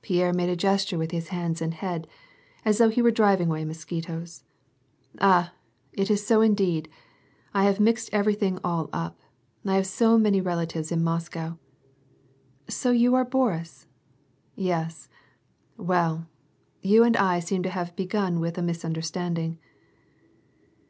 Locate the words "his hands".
1.10-1.60